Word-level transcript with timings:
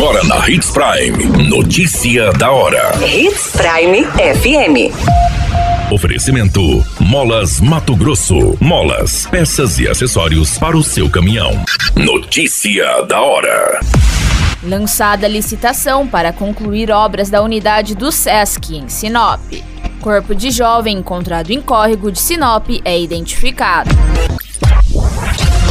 Agora 0.00 0.24
na 0.24 0.48
Hits 0.48 0.70
Prime. 0.70 1.46
Notícia 1.46 2.32
da 2.32 2.50
hora. 2.50 2.90
Hits 3.06 3.52
Prime 3.52 4.02
FM. 4.06 5.92
Oferecimento: 5.92 6.82
Molas 6.98 7.60
Mato 7.60 7.94
Grosso. 7.94 8.56
Molas, 8.58 9.26
peças 9.26 9.78
e 9.78 9.86
acessórios 9.86 10.56
para 10.56 10.74
o 10.74 10.82
seu 10.82 11.10
caminhão. 11.10 11.50
Notícia 11.94 13.02
da 13.02 13.20
hora. 13.20 13.78
Lançada 14.62 15.26
a 15.26 15.28
licitação 15.28 16.08
para 16.08 16.32
concluir 16.32 16.90
obras 16.90 17.28
da 17.28 17.42
unidade 17.42 17.94
do 17.94 18.10
SESC 18.10 18.76
em 18.76 18.88
Sinop. 18.88 19.52
Corpo 20.00 20.34
de 20.34 20.50
jovem 20.50 20.96
encontrado 20.96 21.50
em 21.50 21.60
córrego 21.60 22.10
de 22.10 22.20
Sinop 22.20 22.70
é 22.86 22.98
identificado. 22.98 23.90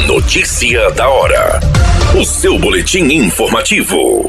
Notícia 0.00 0.90
da 0.92 1.08
hora. 1.08 1.60
O 2.18 2.24
seu 2.24 2.58
boletim 2.58 3.04
informativo. 3.04 4.28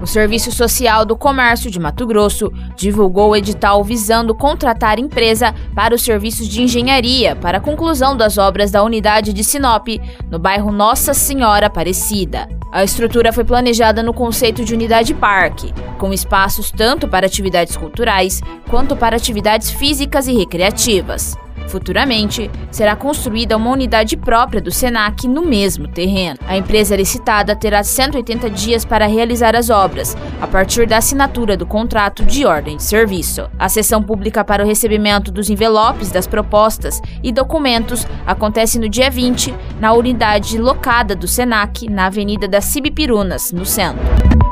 O 0.00 0.06
Serviço 0.06 0.50
Social 0.50 1.04
do 1.04 1.14
Comércio 1.14 1.70
de 1.70 1.78
Mato 1.78 2.04
Grosso 2.06 2.50
divulgou 2.74 3.30
o 3.30 3.36
edital 3.36 3.84
visando 3.84 4.34
contratar 4.34 4.98
empresa 4.98 5.54
para 5.74 5.94
os 5.94 6.02
serviços 6.02 6.48
de 6.48 6.62
engenharia 6.62 7.36
para 7.36 7.58
a 7.58 7.60
conclusão 7.60 8.16
das 8.16 8.38
obras 8.38 8.72
da 8.72 8.82
unidade 8.82 9.32
de 9.32 9.44
Sinop, 9.44 9.86
no 10.28 10.38
bairro 10.40 10.72
Nossa 10.72 11.14
Senhora 11.14 11.66
Aparecida. 11.66 12.48
A 12.72 12.82
estrutura 12.82 13.32
foi 13.32 13.44
planejada 13.44 14.02
no 14.02 14.12
conceito 14.12 14.64
de 14.64 14.74
unidade 14.74 15.14
parque, 15.14 15.72
com 15.98 16.12
espaços 16.12 16.72
tanto 16.72 17.06
para 17.06 17.26
atividades 17.26 17.76
culturais 17.76 18.40
quanto 18.68 18.96
para 18.96 19.16
atividades 19.16 19.70
físicas 19.70 20.26
e 20.26 20.32
recreativas. 20.32 21.36
Futuramente, 21.68 22.50
será 22.70 22.94
construída 22.94 23.56
uma 23.56 23.70
unidade 23.70 24.16
própria 24.16 24.60
do 24.60 24.70
SENAC 24.70 25.26
no 25.26 25.42
mesmo 25.42 25.88
terreno. 25.88 26.38
A 26.46 26.56
empresa 26.56 26.96
licitada 26.96 27.56
terá 27.56 27.82
180 27.82 28.50
dias 28.50 28.84
para 28.84 29.06
realizar 29.06 29.56
as 29.56 29.70
obras, 29.70 30.16
a 30.40 30.46
partir 30.46 30.86
da 30.86 30.98
assinatura 30.98 31.56
do 31.56 31.66
contrato 31.66 32.24
de 32.24 32.44
ordem 32.44 32.76
de 32.76 32.82
serviço. 32.82 33.48
A 33.58 33.68
sessão 33.68 34.02
pública 34.02 34.44
para 34.44 34.64
o 34.64 34.66
recebimento 34.66 35.30
dos 35.30 35.48
envelopes 35.48 36.10
das 36.10 36.26
propostas 36.26 37.00
e 37.22 37.32
documentos 37.32 38.06
acontece 38.26 38.78
no 38.78 38.88
dia 38.88 39.10
20, 39.10 39.54
na 39.80 39.92
unidade 39.92 40.58
locada 40.58 41.14
do 41.14 41.26
SENAC, 41.26 41.88
na 41.88 42.06
Avenida 42.06 42.46
das 42.46 42.66
Cibipirunas, 42.66 43.52
no 43.52 43.64
centro. 43.64 44.51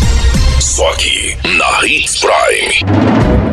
Só 0.61 0.87
aqui 0.91 1.35
na 1.57 1.87
Hits 1.87 2.19
Prime. 2.19 2.91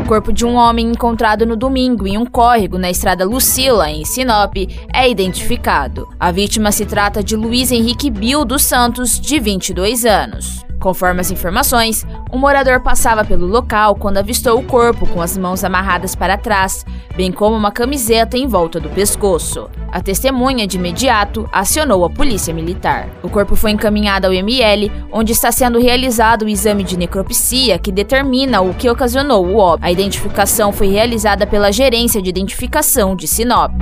O 0.05 0.07
corpo 0.07 0.31
de 0.31 0.45
um 0.45 0.57
homem 0.57 0.91
encontrado 0.91 1.47
no 1.47 1.57
domingo 1.57 2.07
em 2.07 2.19
um 2.19 2.27
córrego 2.27 2.77
na 2.77 2.91
estrada 2.91 3.25
Lucila, 3.25 3.91
em 3.91 4.05
Sinop, 4.05 4.55
é 4.93 5.09
identificado. 5.09 6.07
A 6.21 6.31
vítima 6.31 6.71
se 6.71 6.85
trata 6.85 7.25
de 7.25 7.35
Luiz 7.35 7.73
Henrique 7.73 8.11
Bill 8.11 8.45
dos 8.45 8.63
Santos, 8.63 9.19
de 9.19 9.41
22 9.41 10.05
anos. 10.05 10.63
Conforme 10.79 11.23
as 11.23 11.31
informações, 11.31 12.07
um 12.31 12.39
morador 12.39 12.81
passava 12.81 13.25
pelo 13.25 13.47
local 13.47 13.95
quando 13.95 14.19
avistou 14.19 14.59
o 14.59 14.63
corpo 14.63 15.07
com 15.07 15.21
as 15.21 15.37
mãos 15.37 15.65
amarradas 15.65 16.15
para 16.15 16.37
trás, 16.37 16.85
bem 17.17 17.33
como 17.33 17.57
uma 17.57 17.73
camiseta 17.73 18.37
em 18.37 18.47
volta 18.47 18.79
do 18.79 18.89
pescoço. 18.91 19.69
A 19.91 20.01
testemunha, 20.01 20.67
de 20.67 20.77
imediato, 20.77 21.49
acionou 21.51 22.05
a 22.05 22.11
polícia 22.11 22.53
militar. 22.53 23.09
O 23.23 23.31
corpo 23.31 23.57
foi 23.57 23.71
encaminhado 23.71 24.27
ao 24.27 24.33
ML, 24.33 24.93
onde 25.11 25.33
está 25.33 25.51
sendo 25.51 25.81
realizado 25.81 26.43
o 26.43 26.49
exame 26.49 26.85
de 26.85 26.99
necropsia 26.99 27.79
que 27.79 27.91
determina 27.91 28.61
o 28.61 28.75
que 28.75 28.91
ocasionou 28.91 29.47
o 29.47 29.57
óbito. 29.57 29.87
A 29.87 29.91
identificação 29.91 30.73
foi 30.73 30.89
realizada 30.89 31.47
pela 31.47 31.73
Gerência 31.73 32.21
de 32.21 32.29
Identificação 32.29 33.17
de 33.17 33.27
Sinop. 33.27 33.73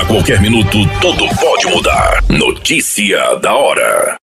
A 0.00 0.04
qualquer 0.04 0.40
minuto, 0.40 0.78
tudo 1.00 1.26
pode 1.36 1.66
mudar. 1.66 2.22
Notícia 2.28 3.34
da 3.36 3.54
hora. 3.54 4.19